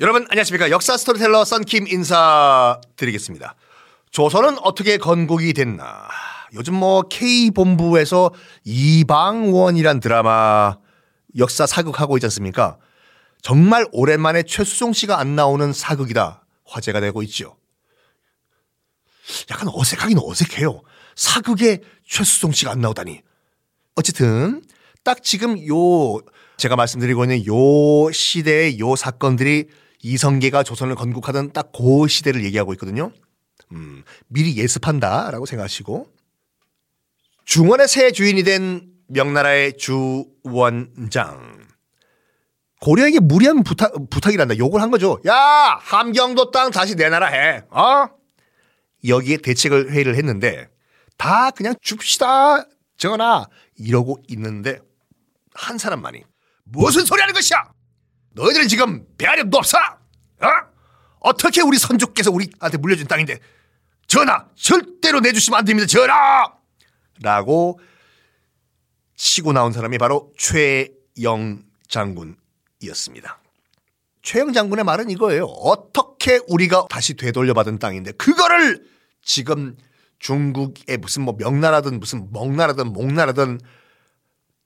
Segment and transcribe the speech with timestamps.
[0.00, 3.56] 여러분 안녕하십니까 역사 스토리텔러 썬킴 인사드리겠습니다.
[4.12, 6.06] 조선은 어떻게 건국이 됐나?
[6.54, 8.30] 요즘 뭐 K 본부에서
[8.62, 10.78] 이방원이란 드라마
[11.36, 12.78] 역사 사극하고 있지 않습니까?
[13.42, 17.56] 정말 오랜만에 최수종 씨가 안 나오는 사극이다 화제가 되고 있죠.
[19.50, 20.80] 약간 어색하긴 어색해요.
[21.16, 23.22] 사극에 최수종 씨가 안 나오다니.
[23.96, 24.62] 어쨌든
[25.02, 26.20] 딱 지금 요
[26.56, 29.66] 제가 말씀드리고 있는 요 시대의 요 사건들이
[30.12, 33.12] 이성계가 조선을 건국하던 딱 그 시대를 얘기하고 있거든요.
[33.72, 36.10] 음, 미리 예습한다라고 생각하시고
[37.44, 41.58] 중원의 새 주인이 된 명나라의 주원장
[42.80, 44.56] 고려에게 무리한 부탁 부탁이란다.
[44.58, 45.18] 욕을 한 거죠.
[45.26, 47.62] 야 함경도 땅 다시 내놔라 해.
[47.70, 48.08] 어?
[49.06, 50.68] 여기에 대책을 회의를 했는데
[51.16, 52.64] 다 그냥 줍시다
[52.96, 54.78] 전하 이러고 있는데
[55.54, 56.22] 한 사람만이
[56.64, 57.70] 무슨 소리 하는 것이야?
[58.34, 59.78] 너희들은 지금 배아력도 없어?
[60.40, 60.48] 어?
[61.20, 63.40] 어떻게 우리 선조께서 우리한테 물려준 땅인데
[64.06, 66.52] 전하 절대로 내주시면 안 됩니다 전하
[67.20, 67.80] 라고
[69.16, 73.40] 치고 나온 사람이 바로 최영 장군이었습니다.
[74.22, 75.44] 최영 장군의 말은 이거예요.
[75.44, 78.86] 어떻게 우리가 다시 되돌려받은 땅인데 그거를
[79.22, 79.76] 지금
[80.20, 83.60] 중국의 무슨 뭐 명나라든 무슨 먹나라든 목나라든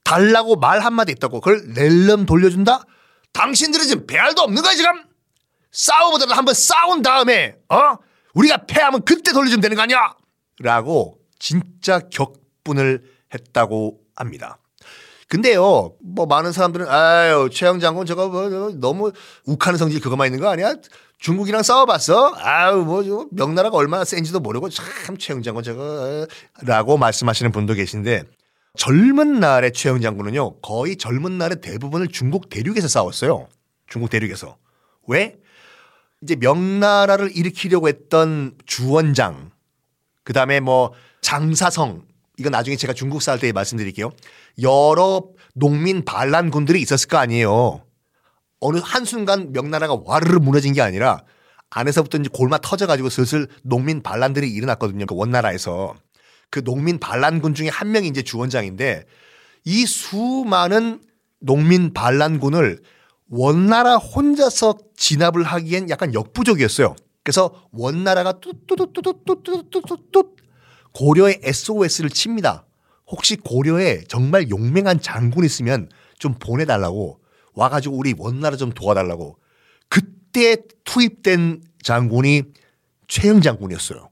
[0.04, 2.84] 달라고 말 한마디 있다고 그걸 낼름 돌려준다?
[3.32, 5.04] 당신들은 지금 배알도 없는 거야 지금?
[5.72, 7.96] 싸우보다도 한번 싸운 다음에 어?
[8.34, 10.14] 우리가 패하면 그때 돌려주면 되는 거 아니야?
[10.60, 13.02] 라고 진짜 격분을
[13.34, 14.58] 했다고 합니다.
[15.28, 19.12] 근데요, 뭐 많은 사람들은 아유 최영 장군 저거 뭐 너무
[19.46, 20.74] 욱하는 성질 그거만 있는 거 아니야?
[21.20, 22.34] 중국이랑 싸워봤어?
[22.36, 28.24] 아유 뭐 명나라가 얼마나 센지도 모르고 참 최영 장군 저거라고 말씀하시는 분도 계신데
[28.76, 33.48] 젊은 날의 최영 장군은요 거의 젊은 날의 대부분을 중국 대륙에서 싸웠어요.
[33.88, 34.58] 중국 대륙에서
[35.06, 35.36] 왜?
[36.22, 39.50] 이제 명나라를 일으키려고 했던 주원장,
[40.24, 42.04] 그 다음에 뭐 장사성,
[42.38, 44.10] 이건 나중에 제가 중국 살때 말씀드릴게요.
[44.62, 45.24] 여러
[45.54, 47.84] 농민 반란군들이 있었을 거 아니에요.
[48.60, 51.24] 어느 한순간 명나라가 와르르 무너진 게 아니라
[51.70, 55.06] 안에서부터 이제 골마 터져가지고 슬슬 농민 반란들이 일어났거든요.
[55.06, 55.94] 그 원나라에서.
[56.50, 59.04] 그 농민 반란군 중에 한 명이 이제 주원장인데
[59.64, 61.00] 이 수많은
[61.40, 62.78] 농민 반란군을
[63.34, 66.94] 원나라 혼자서 진압을 하기엔 약간 역부족이었어요.
[67.24, 70.36] 그래서 원나라가 뚜뚜뚜뚜뚜뚜뚜뚜뚜
[70.92, 72.66] 고려의 SOS를 칩니다.
[73.06, 75.88] 혹시 고려에 정말 용맹한 장군 있으면
[76.18, 77.20] 좀 보내달라고
[77.54, 79.38] 와가지고 우리 원나라 좀 도와달라고
[79.88, 82.42] 그때 투입된 장군이
[83.08, 84.10] 최영 장군이었어요.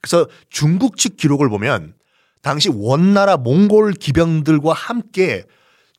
[0.00, 1.92] 그래서 중국 측 기록을 보면
[2.40, 5.44] 당시 원나라 몽골 기병들과 함께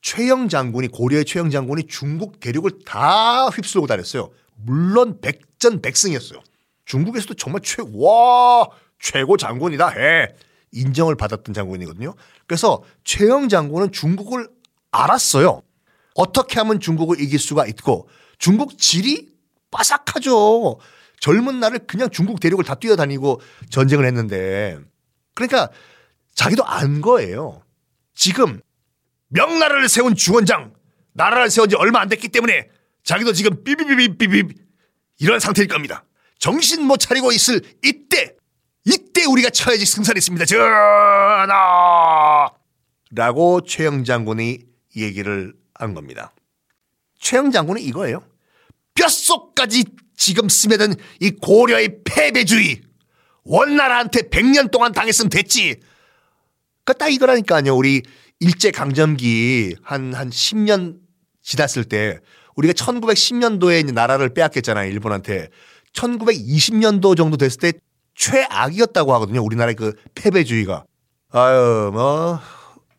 [0.03, 4.29] 최영 장군이 고려의 최영 장군이 중국 대륙을 다 휩쓸고 다녔어요.
[4.55, 6.41] 물론 백전백승이었어요.
[6.85, 8.67] 중국에서도 정말 최와
[8.99, 10.27] 최고 장군이다 해
[10.73, 12.15] 인정을 받았던 장군이거든요.
[12.45, 14.49] 그래서 최영 장군은 중국을
[14.91, 15.61] 알았어요.
[16.15, 19.29] 어떻게 하면 중국을 이길 수가 있고 중국 질이
[19.71, 20.79] 빠삭하죠.
[21.21, 23.39] 젊은 날을 그냥 중국 대륙을 다 뛰어다니고
[23.69, 24.77] 전쟁을 했는데
[25.33, 25.69] 그러니까
[26.35, 27.61] 자기도 안 거예요.
[28.13, 28.59] 지금
[29.33, 30.73] 명나라를 세운 주원장
[31.13, 32.69] 나라를 세운 지 얼마 안 됐기 때문에
[33.03, 34.55] 자기도 지금 삐비비비비비
[35.19, 36.05] 이런 상태일 겁니다.
[36.39, 38.35] 정신 못 차리고 있을 이때
[38.85, 40.45] 이때 우리가 쳐야지 승산이 있습니다.
[40.45, 42.49] 전하
[43.11, 44.59] 라고 최영 장군이
[44.97, 46.33] 얘기를 한 겁니다.
[47.19, 48.23] 최영 장군은 이거예요.
[48.95, 52.81] 뼛속까지 지금 스며든 이 고려의 패배주의
[53.43, 55.79] 원나라한테 100년 동안 당했으면 됐지.
[56.85, 57.75] 그딱 이거라니까요.
[57.75, 58.03] 우리
[58.43, 60.97] 일제 강점기 한 한 10년
[61.41, 62.19] 지났을 때
[62.55, 64.91] 우리가 1910년도에 나라를 빼앗겼잖아요.
[64.91, 65.47] 일본한테.
[65.93, 67.73] 1920년도 정도 됐을 때
[68.15, 69.41] 최악이었다고 하거든요.
[69.43, 70.83] 우리나라의 그 패배주의가.
[71.31, 72.39] 아유, 뭐,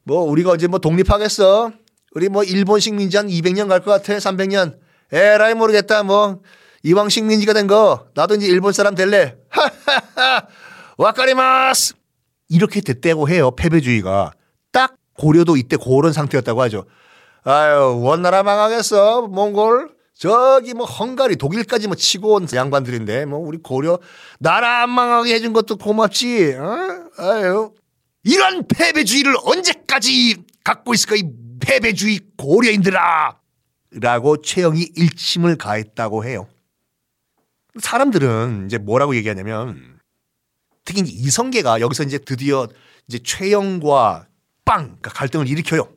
[0.04, 1.72] 뭐, 우리가 어제 뭐 독립하겠어?
[2.14, 4.14] 우리 뭐 일본 식민지 한 200년 갈 것 같아?
[4.16, 4.78] 300년?
[5.12, 6.02] 에라이 모르겠다.
[6.02, 6.40] 뭐,
[6.82, 9.36] 이왕 식민지가 된 거, 나도 이제 일본 사람 될래.
[9.50, 10.46] 하하하!
[10.98, 11.94] わかります!
[12.48, 13.50] 이렇게 됐다고 해요.
[13.54, 14.32] 패배주의가.
[14.72, 16.84] 딱 고려도 이때 그런 상태였다고 하죠.
[17.44, 19.28] 아유, 원나라 망하겠어.
[19.28, 19.94] 몽골.
[20.16, 23.98] 저기 뭐 헝가리, 독일까지 뭐 치고 온 양반들인데 뭐 우리 고려
[24.38, 26.54] 나라 안 망하게 해준 것도 고맙지.
[26.54, 26.78] 어?
[27.18, 27.72] 아유.
[28.22, 31.24] 이런 패배주의를 언제까지 갖고 있을까 이
[31.60, 33.38] 패배주의 고려인들아.
[34.00, 36.48] 라고 최영이 일침을 가했다고 해요.
[37.80, 39.98] 사람들은 이제 뭐라고 얘기하냐면
[40.84, 42.68] 특히 이성계가 여기서 이제 드디어
[43.08, 44.26] 이제 최영과
[44.64, 45.88] 빵 그러니까 갈등을 일으켜요.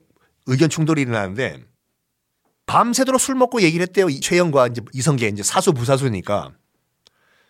[0.45, 1.63] 의견 충돌이 일어나는데
[2.65, 4.07] 밤새도록 술 먹고 얘기를 했대요.
[4.19, 6.51] 최영과 이제 이성계 이제 사수 부사수니까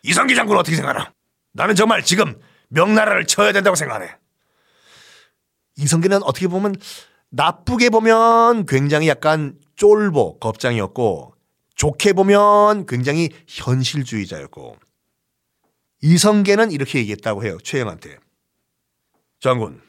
[0.04, 1.12] 이성계 장군 어떻게 생각하나?
[1.54, 4.16] 나는 정말 지금 명나라를 쳐야 된다고 생각하네.
[5.78, 6.75] 이성계는 어떻게 보면
[7.30, 11.36] 나쁘게 보면 굉장히 약간 쫄보 겁장이었고
[11.75, 14.78] 좋게 보면 굉장히 현실주의자였고
[16.02, 17.58] 이성계는 이렇게 얘기했다고 해요.
[17.63, 18.18] 최영한테.
[19.40, 19.81] 장군,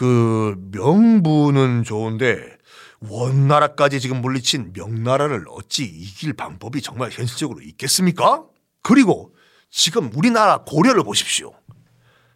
[0.00, 2.56] 그 명부는 좋은데
[3.00, 8.46] 원나라까지 지금 물리친 명나라를 어찌 이길 방법이 정말 현실적으로 있겠습니까?
[8.82, 9.34] 그리고
[9.68, 11.52] 지금 우리나라 고려를 보십시오.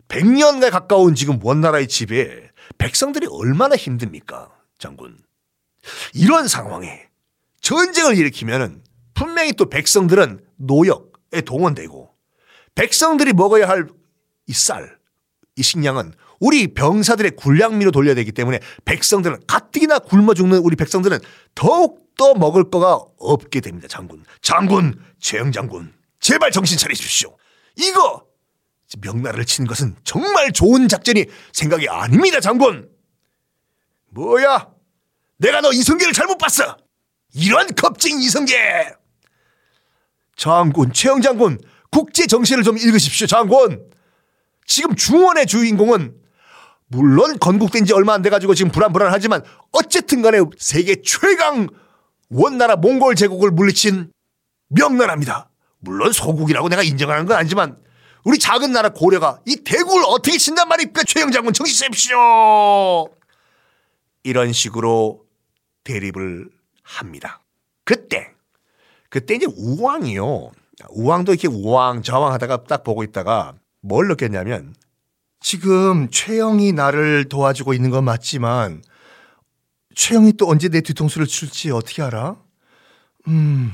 [0.09, 5.17] 100년에 가까운 지금 원나라의 집에 백성들이 얼마나 힘듭니까, 장군?
[6.13, 7.09] 이런 상황에
[7.63, 8.85] 전쟁을 일으키면은
[9.15, 12.11] 분명히 또 백성들은 노역에 동원되고
[12.75, 13.89] 백성들이 먹어야 할
[14.47, 14.99] 이 쌀,
[15.57, 21.21] 이 식량은 우리 병사들의 군량미로 돌려야 되기 때문에 백성들은 가뜩이나 굶어 죽는 우리 백성들은
[21.55, 24.25] 더욱더 먹을 거가 없게 됩니다, 장군.
[24.43, 25.93] 장군, 최영 장군.
[26.21, 27.37] 제발 정신 차리십시오.
[27.77, 28.25] 이거
[29.01, 32.91] 명나라를 치는 것은 정말 좋은 작전이 생각이 아닙니다, 장군.
[34.11, 34.69] 뭐야?
[35.39, 36.77] 내가 너 이성계를 잘못 봤어.
[37.35, 38.93] 이런 겁쟁이 이성계.
[40.37, 41.61] 장군, 최영 장군,
[41.91, 43.89] 국제 정신을 좀 읽으십시오, 장군.
[44.67, 46.15] 지금 중원의 주인공은
[46.87, 51.69] 물론 건국된 지 얼마 안 돼가지고 지금 불안불안하지만 어쨌든 간에 세계 최강
[52.31, 54.13] 원나라 몽골 제국을 물리친
[54.69, 55.51] 명나라입니다.
[55.81, 57.79] 물론 소국이라고 내가 인정하는 건 아니지만
[58.25, 61.03] 우리 작은 나라 고려가 이 대국을 어떻게 친단 말입니까?
[61.05, 63.09] 최영 장군 정신 차십시오.
[64.23, 65.25] 이런 식으로
[65.85, 66.49] 대립을
[66.83, 67.43] 합니다.
[67.85, 68.31] 그때
[69.11, 70.51] 그때 이제 우왕이요.
[70.89, 73.55] 우왕도 이렇게 우왕좌왕 하다가 딱 보고 있다가
[73.85, 74.75] 뭘 느꼈냐면
[75.41, 78.83] 지금 최영이 나를 도와주고 있는 건 맞지만
[79.95, 82.37] 최영이 또 언제 내 뒤통수를 칠지 어떻게 알아?
[83.29, 83.73] 음,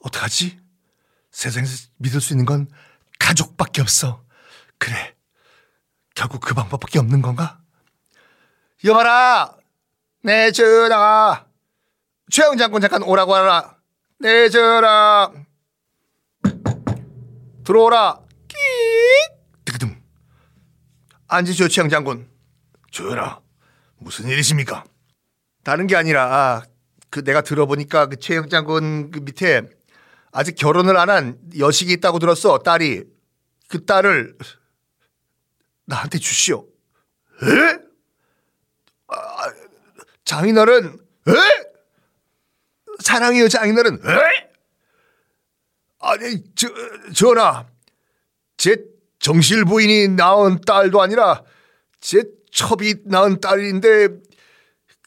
[0.00, 0.58] 어떡하지?
[1.30, 2.68] 세상에서 믿을 수 있는 건
[3.20, 4.24] 가족밖에 없어.
[4.78, 5.14] 그래.
[6.16, 7.60] 결국 그 방법밖에 없는 건가?
[8.84, 9.56] 여봐라!
[10.24, 11.46] 내 전하!
[12.30, 13.76] 최영 장군 잠깐 오라고 하라.
[14.18, 15.30] 내 전하!
[17.64, 18.29] 들어오라.
[18.60, 20.00] 끼 드그둥.
[21.28, 22.28] 앉으시오, 최영 장군.
[22.90, 23.40] 전하,
[23.98, 24.84] 무슨 일이십니까?
[25.62, 26.62] 다른 게 아니라, 아,
[27.10, 29.62] 그 내가 들어보니까 그 최영 장군 그 밑에
[30.32, 33.04] 아직 결혼을 안 한 여식이 있다고 들었어, 딸이.
[33.68, 34.36] 그 딸을
[35.86, 36.66] 나한테 주시오.
[37.42, 37.78] 에?
[39.08, 39.52] 아,
[40.24, 40.98] 장인어른,
[41.28, 41.32] 에?
[43.00, 44.50] 사랑해요, 장인어른, 에?
[46.00, 46.68] 아니, 저,
[47.14, 47.66] 전하.
[48.60, 48.76] 제
[49.20, 51.42] 정실 부인이 낳은 딸도 아니라
[51.98, 54.08] 제 첩이 낳은 딸인데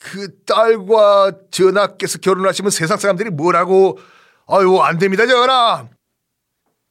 [0.02, 4.00] 그 딸과 전하께서 결혼하시면 세상 사람들이 뭐라고?
[4.48, 5.88] 아유 안 됩니다 전하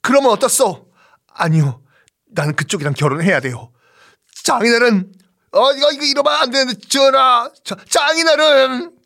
[0.02, 0.88] 그러면 어떻소?
[1.26, 1.82] 아니요
[2.26, 3.72] 나는 그쪽이랑 결혼해야 돼요.
[4.44, 5.12] 장인어른
[5.50, 8.96] 어 이거 이거 이러면 안 되는데 전하 자, 장인어른.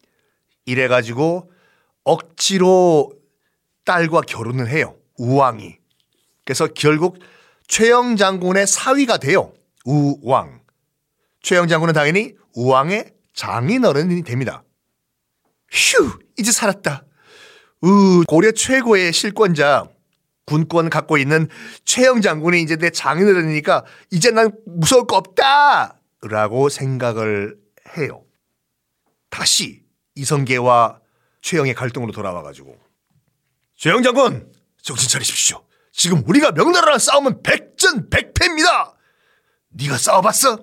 [0.67, 1.51] 이래 가지고
[2.05, 3.15] 억지로
[3.87, 5.79] 딸과 결혼을 해요 우왕이.
[6.45, 7.19] 그래서 결국
[7.69, 9.53] 최영 장군의 사위가 돼요.
[9.85, 10.61] 우왕.
[11.43, 14.65] 최영 장군은 당연히 우왕의 장인어른이 됩니다.
[15.71, 17.05] 휴, 이제 살았다.
[17.83, 19.89] 우, 고려 최고의 실권자,
[20.47, 21.49] 군권 갖고 있는
[21.85, 26.01] 최영 장군이 이제 내 장인어른이니까 이제 난 무서울 거 없다!
[26.23, 27.57] 라고 생각을
[27.97, 28.25] 해요.
[29.29, 29.83] 다시
[30.15, 31.01] 이성계와
[31.43, 32.77] 최영의 갈등으로 돌아와가지고.
[33.77, 35.66] 최영 장군, 정신 차리십시오.
[35.97, 38.95] 지금 우리가 명나라랑 싸우면 백전백패입니다.
[39.71, 40.59] 네가 싸워봤어?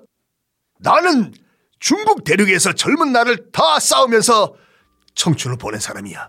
[0.78, 1.34] 나는
[1.80, 4.54] 중국 대륙에서 젊은 나를 다 싸우면서
[5.16, 6.28] 청춘을 보낸 사람이야.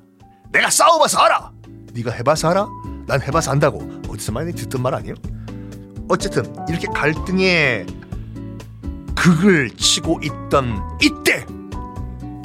[0.51, 1.51] 내가 싸워봐서 알아.
[1.93, 2.67] 네가 해봐서 알아?
[3.05, 3.79] 난 해봐서 안다고.
[4.09, 5.13] 어디서 많이 듣던 말 아니에요?
[6.09, 7.85] 어쨌든 이렇게 갈등의
[9.15, 11.45] 극을 치고 있던 이때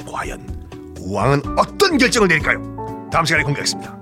[0.07, 3.09] 과연 우왕은 어떤 결정을 내릴까요?
[3.11, 4.00] 다음 시간에 공개하겠습니다.